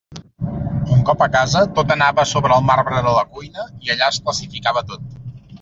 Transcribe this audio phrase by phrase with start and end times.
[0.95, 4.11] Un cop a casa, tot anava a sobre el marbre de la cuina, i allà
[4.15, 5.09] es classificava tot.